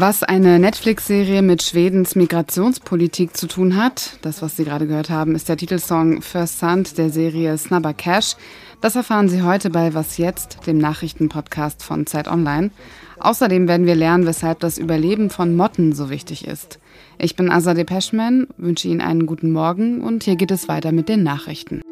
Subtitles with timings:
[0.00, 5.34] Was eine Netflix-Serie mit Schwedens Migrationspolitik zu tun hat, das, was Sie gerade gehört haben,
[5.34, 8.36] ist der Titelsong First Son der Serie Snubber Cash.
[8.80, 12.70] Das erfahren Sie heute bei Was Jetzt, dem Nachrichtenpodcast von Zeit Online.
[13.18, 16.78] Außerdem werden wir lernen, weshalb das Überleben von Motten so wichtig ist.
[17.18, 21.08] Ich bin Azadeh Peschman, wünsche Ihnen einen guten Morgen und hier geht es weiter mit
[21.08, 21.82] den Nachrichten.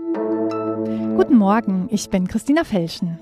[1.16, 3.18] Guten Morgen, ich bin Christina Felschen.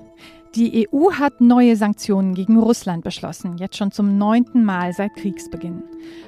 [0.55, 5.83] Die EU hat neue Sanktionen gegen Russland beschlossen, jetzt schon zum neunten Mal seit Kriegsbeginn.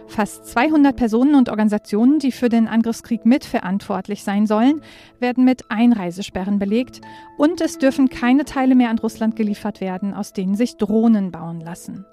[0.07, 4.81] Fast 200 Personen und Organisationen, die für den Angriffskrieg mitverantwortlich sein sollen,
[5.19, 6.99] werden mit Einreisesperren belegt
[7.37, 11.61] und es dürfen keine Teile mehr an Russland geliefert werden, aus denen sich Drohnen bauen
[11.61, 12.05] lassen.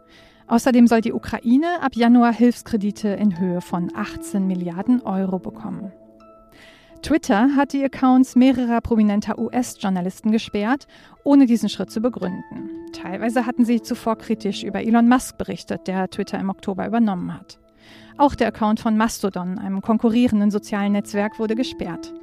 [0.47, 5.91] Außerdem soll die Ukraine ab Januar Hilfskredite in Höhe von 18 Milliarden Euro bekommen.
[7.05, 10.87] Twitter hat die Accounts mehrerer prominenter US-Journalisten gesperrt,
[11.23, 12.71] ohne diesen Schritt zu begründen.
[12.95, 17.59] Teilweise hatten sie zuvor kritisch über Elon Musk berichtet, der Twitter im Oktober übernommen hat.
[18.17, 22.15] Auch der Account von Mastodon, einem konkurrierenden sozialen Netzwerk, wurde gesperrt.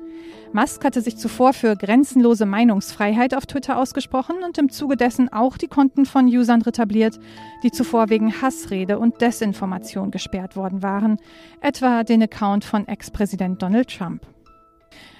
[0.51, 5.59] Musk hatte sich zuvor für grenzenlose Meinungsfreiheit auf Twitter ausgesprochen und im Zuge dessen auch
[5.59, 7.19] die Konten von Usern retabliert,
[7.61, 11.17] die zuvor wegen Hassrede und Desinformation gesperrt worden waren,
[11.61, 14.25] etwa den Account von Ex-Präsident Donald Trump.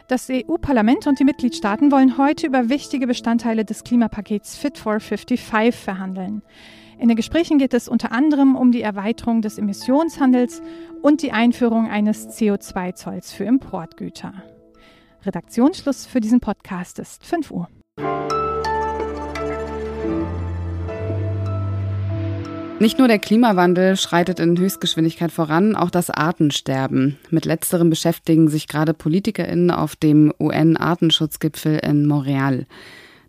[0.07, 5.75] Das EU-Parlament und die Mitgliedstaaten wollen heute über wichtige Bestandteile des Klimapakets Fit for 55
[5.75, 6.41] verhandeln.
[6.99, 10.61] In den Gesprächen geht es unter anderem um die Erweiterung des Emissionshandels
[11.01, 14.33] und die Einführung eines CO2-Zolls für Importgüter.
[15.25, 17.69] Redaktionsschluss für diesen Podcast ist 5 Uhr.
[22.81, 27.19] Nicht nur der Klimawandel schreitet in Höchstgeschwindigkeit voran, auch das Artensterben.
[27.29, 32.65] Mit letzterem beschäftigen sich gerade PolitikerInnen auf dem UN-Artenschutzgipfel in Montreal.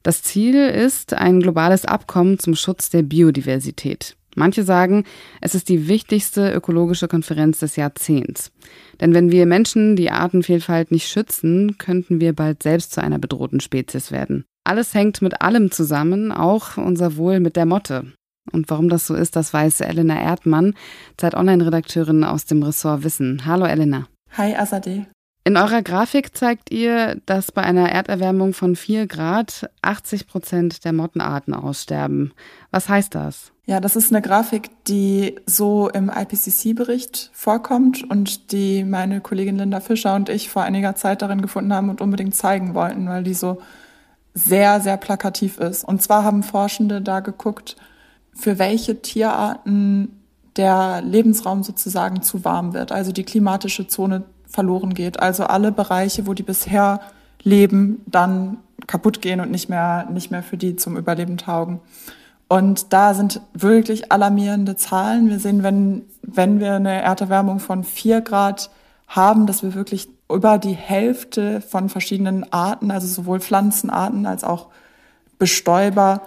[0.03, 4.17] Das Ziel ist ein globales Abkommen zum Schutz der Biodiversität.
[4.37, 5.05] Manche sagen,
[5.43, 8.53] es ist die wichtigste ökologische Konferenz des Jahrzehnts.
[9.03, 13.61] Denn wenn wir Menschen die Artenvielfalt nicht schützen, könnten wir bald selbst zu einer bedrohten
[13.61, 14.47] Spezies werden.
[14.65, 18.15] Alles hängt mit allem zusammen, auch unser Wohl mit der Motte.
[18.51, 20.75] Und warum das so ist, das weiß Elena Erdmann,
[21.17, 23.47] Zeit Online-Redakteurin aus dem Ressort Wissen.
[23.47, 24.09] Hallo Elena.
[24.37, 25.07] Hi Azadeh.
[25.45, 30.93] In eurer Grafik zeigt ihr, dass bei einer Erderwärmung von 4 Grad 80 Prozent der
[30.93, 32.33] Mottenarten aussterben.
[32.71, 33.53] Was heißt das?
[33.67, 39.81] Ja, das ist eine Grafik, die so im IPCC-Bericht vorkommt und die meine Kollegin Linda
[39.81, 43.35] Fischer und ich vor einiger Zeit darin gefunden haben und unbedingt zeigen wollten, weil die
[43.35, 43.61] so
[44.35, 45.83] sehr, sehr plakativ ist.
[45.83, 47.77] Und zwar haben Forschende da geguckt,
[48.35, 50.23] für welche Tierarten
[50.57, 55.21] der Lebensraum sozusagen zu warm wird, also die klimatische Zone verloren geht.
[55.21, 57.01] Also alle Bereiche, wo die bisher
[57.43, 61.81] leben, dann kaputt gehen und nicht mehr, nicht mehr für die zum Überleben taugen.
[62.49, 65.31] Und da sind wirklich alarmierende Zahlen.
[65.31, 68.71] Wir sehen, wenn, wenn wir eine Erderwärmung von vier Grad
[69.09, 74.69] haben, dass wir wirklich über die Hälfte von verschiedenen Arten, also sowohl Pflanzenarten als auch
[75.39, 76.23] Bestäuber,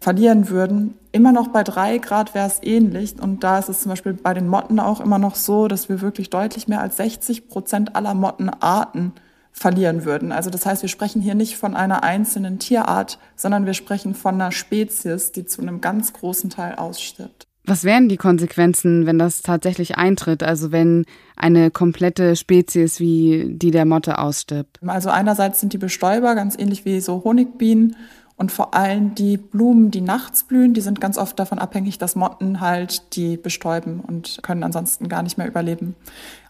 [0.00, 0.94] verlieren würden.
[1.12, 3.20] Immer noch bei drei Grad wäre es ähnlich.
[3.20, 6.00] Und da ist es zum Beispiel bei den Motten auch immer noch so, dass wir
[6.00, 9.12] wirklich deutlich mehr als 60 Prozent aller Mottenarten
[9.52, 10.32] verlieren würden.
[10.32, 14.36] Also das heißt, wir sprechen hier nicht von einer einzelnen Tierart, sondern wir sprechen von
[14.36, 17.46] einer Spezies, die zu einem ganz großen Teil ausstirbt.
[17.64, 20.42] Was wären die Konsequenzen, wenn das tatsächlich eintritt?
[20.42, 21.04] Also wenn
[21.36, 24.78] eine komplette Spezies wie die der Motte ausstirbt?
[24.86, 27.96] Also einerseits sind die Bestäuber ganz ähnlich wie so Honigbienen
[28.40, 32.16] und vor allem die Blumen, die nachts blühen, die sind ganz oft davon abhängig, dass
[32.16, 35.94] Motten halt die bestäuben und können ansonsten gar nicht mehr überleben.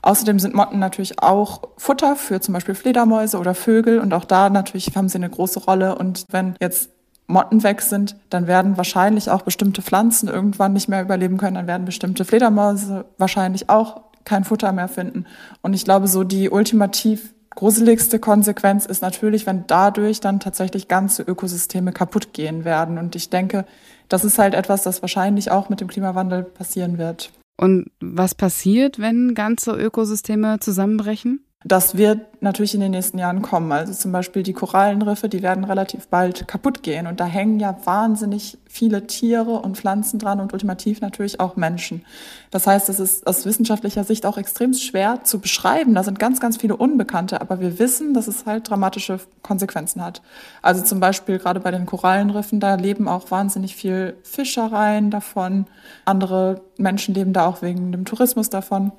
[0.01, 4.51] Außerdem sind Motten natürlich auch Futter für zum Beispiel Fledermäuse oder Vögel und auch da
[4.51, 5.99] natürlich haben sie eine große Rolle.
[5.99, 6.91] Und wenn jetzt
[7.27, 11.67] Motten weg sind, dann werden wahrscheinlich auch bestimmte Pflanzen irgendwann nicht mehr überleben können, dann
[11.67, 15.27] werden bestimmte Fledermäuse wahrscheinlich auch kein Futter mehr finden.
[15.61, 21.23] Und ich glaube, so die ultimativ gruseligste Konsequenz ist natürlich, wenn dadurch dann tatsächlich ganze
[21.23, 22.99] Ökosysteme kaputt gehen werden.
[22.99, 23.67] Und ich denke,
[24.09, 27.33] das ist halt etwas, das wahrscheinlich auch mit dem Klimawandel passieren wird.
[27.57, 31.45] Und was passiert, wenn ganze Ökosysteme zusammenbrechen?
[31.63, 33.71] Das wird natürlich in den nächsten Jahren kommen.
[33.71, 37.07] Also zum Beispiel die Korallenriffe, die werden relativ bald kaputt gehen.
[37.07, 42.03] Und da hängen ja wahnsinnig viele Tiere und Pflanzen dran und ultimativ natürlich auch Menschen.
[42.51, 45.93] Das heißt, es ist aus wissenschaftlicher Sicht auch extrem schwer zu beschreiben.
[45.93, 47.43] Da sind ganz, ganz viele Unbekannte.
[47.43, 50.23] Aber wir wissen, dass es halt dramatische Konsequenzen hat.
[50.63, 55.67] Also zum Beispiel gerade bei den Korallenriffen, da leben auch wahnsinnig viel Fischereien davon.
[56.07, 58.93] Andere Menschen leben da auch wegen dem Tourismus davon.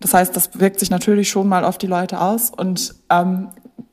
[0.00, 2.50] Das heißt, das wirkt sich natürlich schon mal auf die Leute aus.
[2.50, 3.48] Und ähm,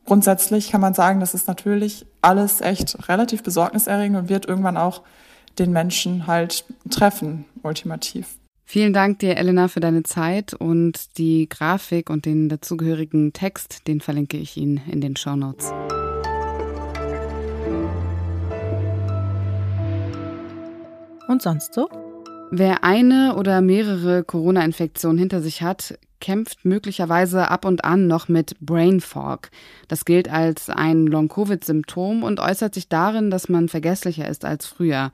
[0.06, 5.02] grundsätzlich kann man sagen, das ist natürlich alles echt relativ besorgniserregend und wird irgendwann auch
[5.58, 8.38] den Menschen halt treffen, ultimativ.
[8.68, 14.02] Vielen Dank dir, Elena, für deine Zeit und die Grafik und den dazugehörigen Text, den
[14.02, 15.72] verlinke ich Ihnen in den Show Notes.
[21.28, 22.05] Und sonst so?
[22.52, 28.56] Wer eine oder mehrere Corona-Infektionen hinter sich hat, kämpft möglicherweise ab und an noch mit
[28.62, 29.50] Brain Fog.
[29.88, 35.12] Das gilt als ein Long-Covid-Symptom und äußert sich darin, dass man vergesslicher ist als früher.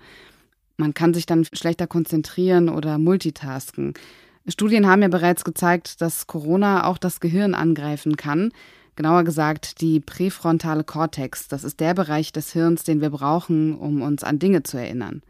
[0.77, 3.93] Man kann sich dann schlechter konzentrieren oder multitasken.
[4.47, 8.51] Studien haben ja bereits gezeigt, dass Corona auch das Gehirn angreifen kann.
[8.95, 11.47] Genauer gesagt die präfrontale Kortex.
[11.47, 15.21] Das ist der Bereich des Hirns, den wir brauchen, um uns an Dinge zu erinnern.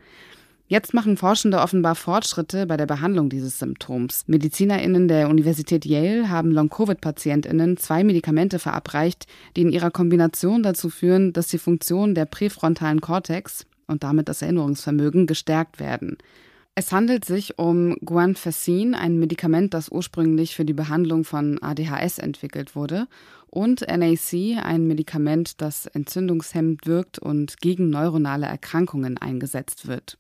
[0.72, 4.24] Jetzt machen Forschende offenbar Fortschritte bei der Behandlung dieses Symptoms.
[4.28, 9.26] MedizinerInnen der Universität Yale haben Long-Covid-PatientInnen zwei Medikamente verabreicht,
[9.58, 14.42] die in ihrer Kombination dazu führen, dass die Funktion der präfrontalen Kortex und damit das
[14.44, 16.18] Erinnerungsvermögen gestärkt werden.
[16.74, 22.78] Es handelt sich um Guanfacin, ein Medikament, das ursprünglich für die Behandlung von ADHS entwickelt
[22.78, 23.10] wurde,
[23.50, 30.18] und NAC, ein Medikament, das entzündungshemmend wirkt und gegen neuronale Erkrankungen eingesetzt wird.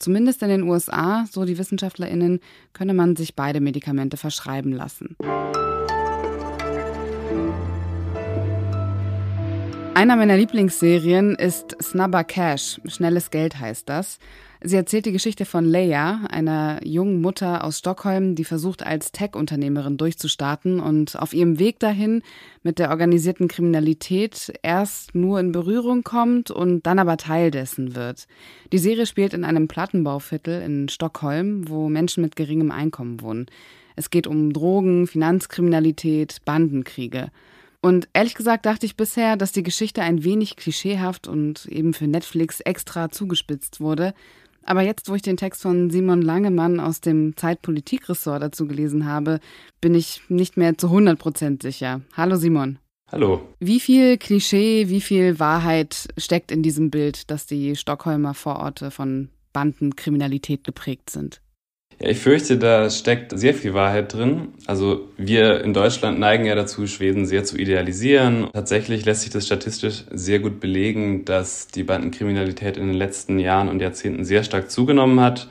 [0.00, 2.40] Zumindest in den USA, so die Wissenschaftlerinnen,
[2.72, 5.14] könne man sich beide Medikamente verschreiben lassen.
[9.94, 12.80] Einer meiner Lieblingsserien ist Snubber Cash.
[12.86, 14.18] Schnelles Geld heißt das.
[14.62, 19.96] Sie erzählt die Geschichte von Leia, einer jungen Mutter aus Stockholm, die versucht, als Tech-Unternehmerin
[19.96, 22.22] durchzustarten und auf ihrem Weg dahin
[22.62, 28.26] mit der organisierten Kriminalität erst nur in Berührung kommt und dann aber Teil dessen wird.
[28.70, 33.46] Die Serie spielt in einem Plattenbauviertel in Stockholm, wo Menschen mit geringem Einkommen wohnen.
[33.96, 37.30] Es geht um Drogen, Finanzkriminalität, Bandenkriege.
[37.80, 42.06] Und ehrlich gesagt dachte ich bisher, dass die Geschichte ein wenig klischeehaft und eben für
[42.06, 44.12] Netflix extra zugespitzt wurde.
[44.64, 49.40] Aber jetzt, wo ich den Text von Simon Langemann aus dem Zeitpolitikressort dazu gelesen habe,
[49.80, 52.02] bin ich nicht mehr zu 100 Prozent sicher.
[52.16, 52.78] Hallo Simon.
[53.10, 53.40] Hallo.
[53.58, 59.30] Wie viel Klischee, wie viel Wahrheit steckt in diesem Bild, dass die Stockholmer Vororte von
[59.52, 61.40] Bandenkriminalität geprägt sind?
[62.02, 64.54] Ja, ich fürchte, da steckt sehr viel Wahrheit drin.
[64.64, 68.48] Also wir in Deutschland neigen ja dazu, Schweden sehr zu idealisieren.
[68.54, 73.68] Tatsächlich lässt sich das statistisch sehr gut belegen, dass die Bandenkriminalität in den letzten Jahren
[73.68, 75.48] und Jahrzehnten sehr stark zugenommen hat,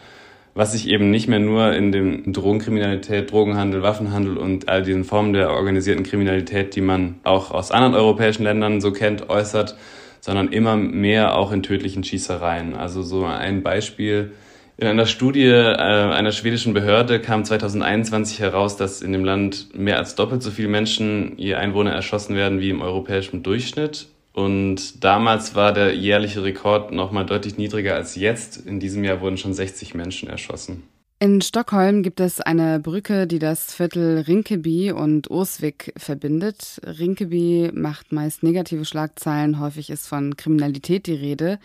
[0.56, 5.34] was sich eben nicht mehr nur in dem Drogenkriminalität, Drogenhandel, Waffenhandel und all diesen Formen
[5.34, 9.78] der organisierten Kriminalität, die man auch aus anderen europäischen Ländern so kennt, äußert,
[10.20, 12.74] sondern immer mehr auch in tödlichen Schießereien.
[12.74, 14.32] Also so ein Beispiel
[14.80, 19.98] in einer Studie äh, einer schwedischen Behörde kam 2021 heraus, dass in dem Land mehr
[19.98, 24.08] als doppelt so viele Menschen je Einwohner erschossen werden wie im europäischen Durchschnitt.
[24.32, 28.56] Und damals war der jährliche Rekord nochmal deutlich niedriger als jetzt.
[28.56, 30.84] In diesem Jahr wurden schon 60 Menschen erschossen.
[31.20, 36.80] In Stockholm gibt es eine Brücke, die das Viertel Rinkeby und Osvik verbindet.
[36.86, 41.60] Rinkeby macht meist negative Schlagzeilen, häufig ist von Kriminalität die Rede.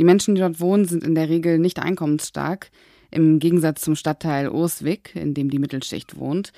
[0.00, 2.70] Die Menschen, die dort wohnen, sind in der Regel nicht einkommensstark,
[3.10, 6.54] im Gegensatz zum Stadtteil Osvik, in dem die Mittelschicht wohnt.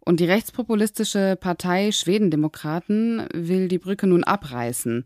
[0.00, 5.04] Und die rechtspopulistische Partei Schwedendemokraten will die Brücke nun abreißen.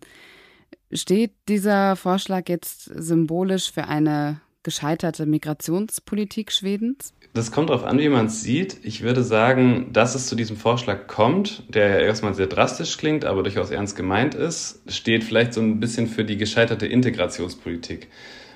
[0.93, 7.15] Steht dieser Vorschlag jetzt symbolisch für eine gescheiterte Migrationspolitik Schwedens?
[7.33, 8.79] Das kommt darauf an, wie man es sieht.
[8.83, 13.25] Ich würde sagen, dass es zu diesem Vorschlag kommt, der ja erstmal sehr drastisch klingt,
[13.25, 18.09] aber durchaus ernst gemeint ist, steht vielleicht so ein bisschen für die gescheiterte Integrationspolitik.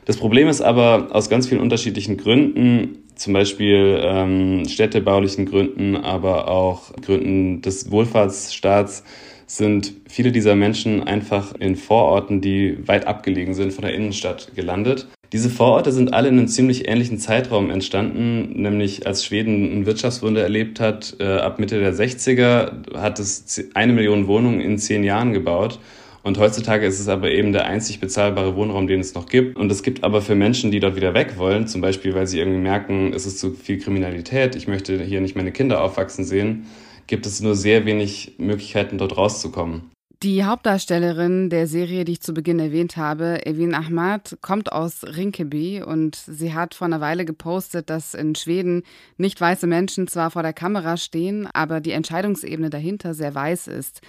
[0.04, 6.49] Das Problem ist aber aus ganz vielen unterschiedlichen Gründen, zum Beispiel ähm, städtebaulichen Gründen, aber
[6.49, 9.04] auch Gründen des Wohlfahrtsstaats,
[9.46, 15.06] sind viele dieser Menschen einfach in Vororten, die weit abgelegen sind von der Innenstadt, gelandet.
[15.35, 20.41] Diese Vororte sind alle in einem ziemlich ähnlichen Zeitraum entstanden, nämlich als Schweden ein Wirtschaftswunder
[20.41, 21.17] erlebt hat.
[21.19, 25.81] Äh, ab Mitte der 60er hat es eine Million Wohnungen in zehn Jahren gebaut.
[26.23, 29.57] Und heutzutage ist es aber eben der einzig bezahlbare Wohnraum, den es noch gibt.
[29.57, 32.38] Und es gibt aber für Menschen, die dort wieder weg wollen, zum Beispiel, weil sie
[32.38, 36.67] irgendwie merken, es ist zu viel Kriminalität, ich möchte hier nicht meine Kinder aufwachsen sehen,
[37.09, 39.94] gibt es nur sehr wenig Möglichkeiten, dort rauszukommen.
[40.25, 45.83] Die Hauptdarstellerin der Serie, die ich zu Beginn erwähnt habe, Evin Ahmad, kommt aus Rinkeby
[45.83, 48.85] und sie hat vor einer Weile gepostet, dass in Schweden
[49.19, 54.00] nicht weiße Menschen zwar vor der Kamera stehen, aber die Entscheidungsebene dahinter sehr weiß ist.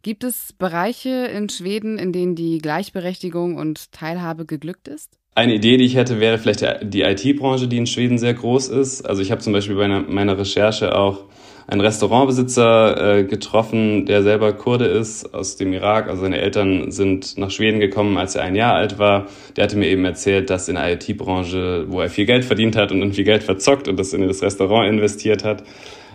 [0.00, 5.18] Gibt es Bereiche in Schweden, in denen die Gleichberechtigung und Teilhabe geglückt ist?
[5.34, 9.02] Eine Idee, die ich hätte, wäre vielleicht die IT-Branche, die in Schweden sehr groß ist.
[9.02, 11.26] Also ich habe zum Beispiel bei meiner Recherche auch
[11.68, 16.08] einen Restaurantbesitzer äh, getroffen, der selber Kurde ist aus dem Irak.
[16.08, 19.26] Also seine Eltern sind nach Schweden gekommen, als er ein Jahr alt war.
[19.54, 22.90] Der hatte mir eben erzählt, dass in der IT-Branche, wo er viel Geld verdient hat
[22.90, 25.62] und dann viel Geld verzockt und das in das Restaurant investiert hat,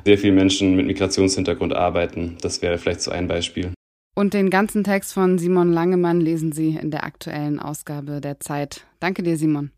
[0.04, 2.36] sehr viele Menschen mit Migrationshintergrund arbeiten.
[2.42, 3.72] Das wäre vielleicht so ein Beispiel.
[4.16, 8.86] Und den ganzen Text von Simon Langemann lesen Sie in der aktuellen Ausgabe der Zeit.
[9.00, 9.72] Danke dir, Simon.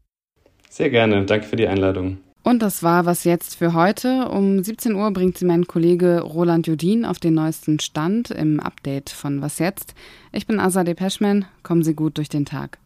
[0.70, 1.26] Sehr gerne.
[1.26, 2.18] Danke für die Einladung.
[2.46, 4.30] Und das war was jetzt für heute.
[4.30, 9.10] Um 17 Uhr bringt sie mein Kollege Roland Judin auf den neuesten Stand im Update
[9.10, 9.96] von Was jetzt.
[10.32, 11.46] Ich bin Azadeh Peschman.
[11.64, 12.78] Kommen Sie gut durch den Tag.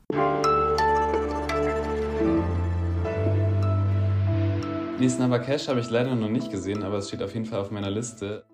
[4.98, 7.70] Nisna Bakesh habe ich leider noch nicht gesehen, aber es steht auf jeden Fall auf
[7.70, 8.46] meiner Liste.